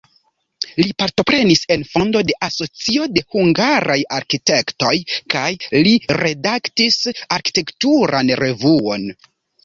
Li 0.83 0.93
partoprenis 1.01 1.59
en 1.73 1.81
fondo 1.89 2.21
de 2.29 2.35
asocio 2.47 3.03
de 3.17 3.21
hungaraj 3.35 3.97
arkitektoj 4.19 4.93
kaj 5.33 5.43
li 5.89 5.93
redaktis 6.21 6.97
arkitekturan 7.37 8.33
revuon. 8.41 9.07